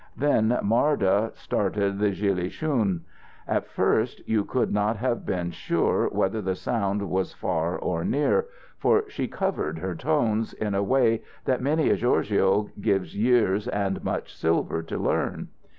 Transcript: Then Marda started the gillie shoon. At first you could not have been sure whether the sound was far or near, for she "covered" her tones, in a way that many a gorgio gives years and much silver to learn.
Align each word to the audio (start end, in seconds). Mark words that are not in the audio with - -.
Then 0.17 0.57
Marda 0.63 1.31
started 1.35 1.99
the 1.99 2.09
gillie 2.09 2.49
shoon. 2.49 3.05
At 3.47 3.67
first 3.67 4.27
you 4.27 4.43
could 4.43 4.71
not 4.71 4.97
have 4.97 5.27
been 5.27 5.51
sure 5.51 6.09
whether 6.09 6.41
the 6.41 6.55
sound 6.55 7.07
was 7.07 7.33
far 7.33 7.77
or 7.77 8.03
near, 8.03 8.47
for 8.79 9.07
she 9.11 9.27
"covered" 9.27 9.77
her 9.77 9.93
tones, 9.93 10.53
in 10.53 10.73
a 10.73 10.81
way 10.81 11.21
that 11.45 11.61
many 11.61 11.91
a 11.91 11.97
gorgio 11.99 12.71
gives 12.81 13.15
years 13.15 13.67
and 13.67 14.03
much 14.03 14.35
silver 14.35 14.81
to 14.81 14.97
learn. 14.97 15.49